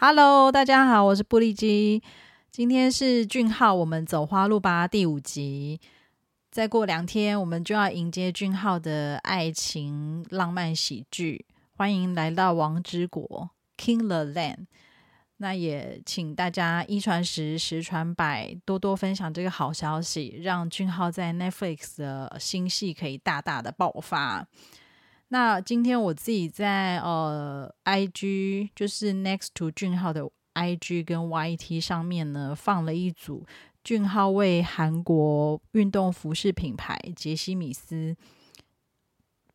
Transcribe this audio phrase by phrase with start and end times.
[0.00, 2.00] Hello，大家好，我是布利基。
[2.52, 5.80] 今天是俊浩，我们走花路吧第五集。
[6.52, 11.46] 再过两天，我们就要迎接俊浩的爱情浪漫喜剧。
[11.72, 14.66] 欢迎来到王之国 （King the Land）。
[15.38, 24.46] 那也请大家一传十，十传百，多多分享这个好消息，让俊浩在 Netflix 的新戏可以大大的爆发。
[25.30, 33.44] 那今天我自己在呃，IG 就是 Next to 俊浩的 IG 跟 YT 上面呢，放了一组
[33.84, 38.16] 俊浩为韩国运动服饰品牌杰西米斯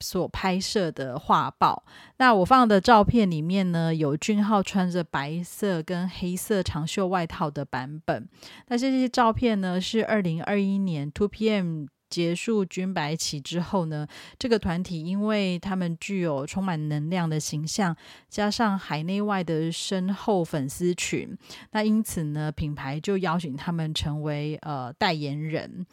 [0.00, 1.84] 所拍摄的画报。
[2.16, 8.26] 那我放的照片里面呢，有俊浩穿着白色跟黑色长袖外套的版本。
[8.68, 11.88] 那这些照片呢，是二零二一年 Two PM。
[12.08, 14.06] 结束军白旗之后呢，
[14.38, 17.96] 这个团体因为他们具有充满能量的形象，
[18.28, 21.36] 加上海内外的深厚粉丝群，
[21.72, 25.86] 那因此呢，品牌就邀请他们成为呃代言人。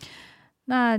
[0.66, 0.97] 那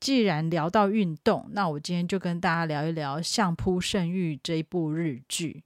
[0.00, 5.64] 既然聊到运动，那我今天就跟大家聊一聊《相扑圣域》这一部日剧。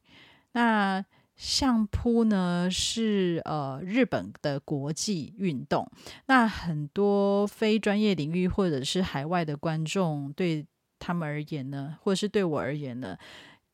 [0.53, 1.05] 那
[1.39, 5.89] 相扑呢是呃日本的国际运动，
[6.27, 10.67] 那很多非专业领域或者是海外的观众对
[10.99, 13.17] 他们而言呢，或者是对我而言呢，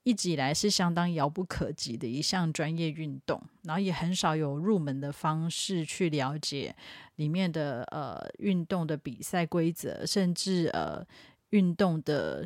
[0.02, 6.76] 一直以来是相当遥不可及的一项专业运动，然后也很少有入门的方式去了解
[7.16, 11.02] 里面的呃运动的比赛规则，甚至呃
[11.48, 12.44] 运动的。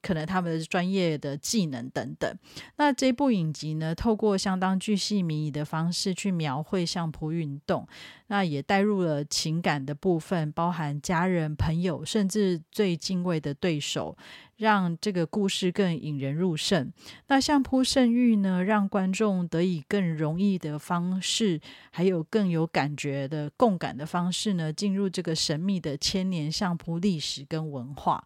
[0.00, 2.38] 可能他们的专业的技能等等，
[2.76, 7.86] 那这部影集呢，透过相当具细迷遗的方式去描绘相扑运动，
[8.28, 14.16] 那也带入了情感的部分，包含家人、朋友，甚至最敬畏的对手，
[14.56, 16.92] 让这个故事更引人入胜。
[17.26, 21.60] 那相扑圣域呢，让观众得以更容易的方式，
[21.90, 28.24] 还有更有感觉的共感的方式呢，进入这个神秘的千年相扑历史跟文化。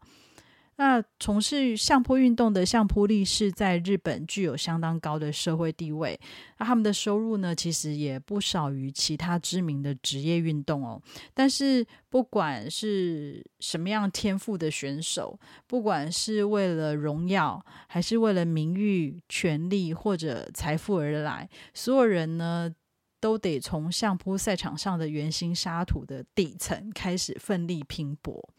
[0.83, 6.19] 那从事相扑运动的相扑力士在日本具有相当高的社会地位，
[6.59, 11.01] 那他们的收入呢，其实也不少于其他知名的职业运动哦。
[11.33, 15.39] 但是不管是什么样天赋的选手，
[15.69, 22.69] 不管是为了荣耀，还是为了名誉、权力或者财富而来，所有人呢，
[23.21, 28.53] 都得从相扑赛场上的圆形沙土的底层开始奋力拼搏。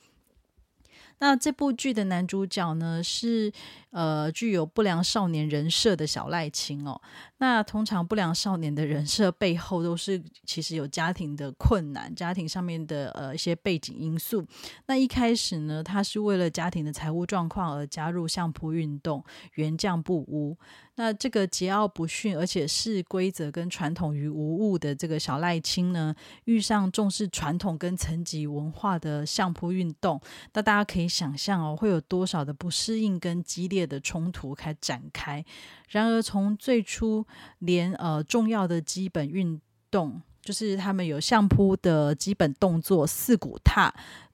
[1.23, 3.50] 那这部剧的男主角呢是
[3.91, 7.00] 呃具有不良少年人设的小赖青哦。
[7.38, 14.45] 那通常不良少年的人设背后都是其实有家庭的困难，家庭上面的呃一些背景因素。
[14.88, 19.23] 那一开始呢，他是为了家庭的财务状况而加入相扑运动，
[19.53, 20.57] 原将不污。
[20.95, 26.13] 那这个桀骜不驯，而且视规则跟传统于无物的这个小赖青呢，
[26.45, 30.22] 遇上重视传统跟层级文化的相扑运动，
[30.53, 35.46] 那大家可以想象哦，会有多少的不适应跟激烈的冲突开展开。
[35.90, 37.25] 然而从最初
[37.59, 43.94] 连呃重要的基本运动，就是他们有相扑的基本动作四股踏。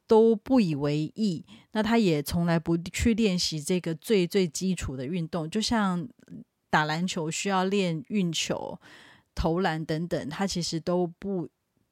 [0.09, 6.09] 都不以为意，那他也从来不去练习这个最最基础的运动，就像
[6.71, 8.79] 打篮球需要练运球、
[9.35, 11.47] 投篮等等，他其实都不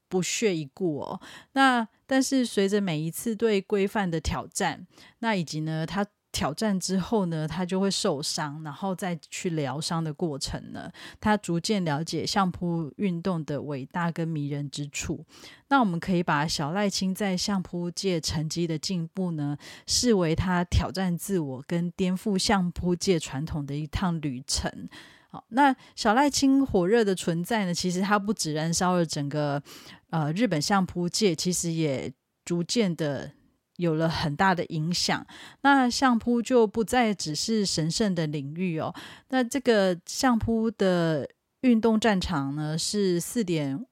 [0.08, 1.22] 不屑一顾哦。
[1.54, 4.86] 那但是随着每一次对规范的挑战，
[5.20, 6.06] 那以及呢他。
[6.30, 15.26] 挑战之后呢，他就会受伤，然后再去疗伤的过程呢，他逐渐了解相扑运动的伟大跟迷人之处。
[15.70, 19.58] 那我们可以把小赖青在相扑界成绩的进步呢，
[19.88, 24.88] 视为他挑战自我跟颠覆相扑界传统的一趟旅程。
[25.30, 29.62] 好，那小赖青火热的存在呢，其实他不止燃烧了整个
[30.10, 32.14] 呃日本相扑界，其实也
[32.46, 33.32] 逐渐的。
[33.78, 35.24] 有了很大的影响，
[35.62, 38.92] 那相扑就不再只是神圣的领域哦。
[39.30, 41.30] 那这个相扑的
[41.62, 43.86] 运动战场呢，是四点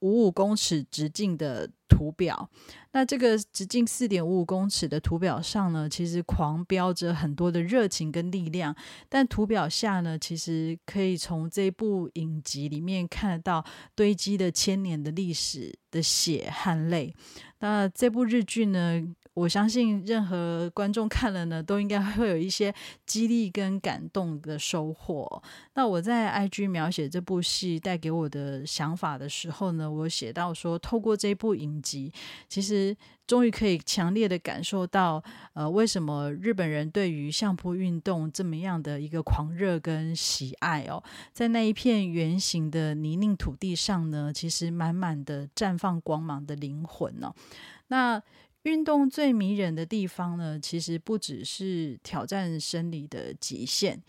[0.00, 2.48] 五五公尺直径的图表。
[2.92, 8.74] 那这个直径四点五五公尺的图表上呢，其实狂飙着很多的热情跟力量。
[9.08, 13.64] 但图表下呢，其实可以从这部影集里面看得到
[13.94, 17.14] 堆积的千年的历史的血和泪。
[17.60, 19.02] 那这部日剧呢？
[19.36, 22.74] 我相信任何观众看了呢，都应该 会有一些
[23.04, 25.42] 激励跟感动的收获。
[25.74, 32.10] 那我在 IG 描写这部戏带给我的想法的时候呢，我写到说，透过这部影集，
[32.48, 32.96] 其实
[33.26, 35.22] 终于可以强烈的感受到，
[35.52, 41.04] 呃，为什么日本人对于相扑运动这么样的一个狂热跟喜爱哦，
[41.34, 47.34] 在那一片圆形的泥泞土地上呢，其实满满的绽放光芒的灵魂哦。
[47.88, 48.20] 那
[48.66, 54.02] 运动最迷人的地方呢，其实不只是挑战生理的极限，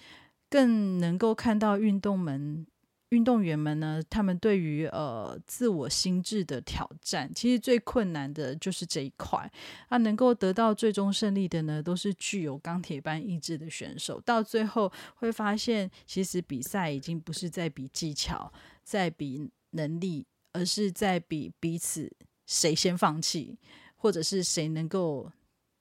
[0.50, 2.66] 更能够看到运动们、
[3.10, 7.32] 运动员们呢，他们对于呃自我心智的挑战。
[7.36, 9.48] 其实最困难的就是这一块
[9.90, 14.20] 啊，能够得到最终胜利的呢，都是具有钢铁般意志的选手。
[14.22, 18.52] 到最后会发现，其实比赛已经不是在比技巧，
[18.84, 22.12] 在比能力，而是在比彼此
[22.48, 23.60] 谁先放弃。
[23.98, 25.30] 或者是谁能够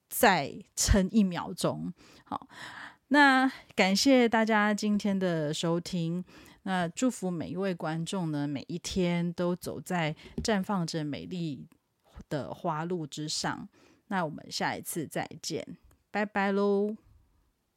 [0.08, 1.92] 再撑一秒钟？
[2.24, 2.48] 好，
[3.08, 6.24] 那感谢大家今天的收听。
[6.64, 11.68] 那祝福每一位观众呢，每一天都走在绽放着美丽
[12.28, 13.68] 的花路之上。
[14.08, 15.78] 那我们下一次再见，
[16.10, 16.96] 拜拜喽。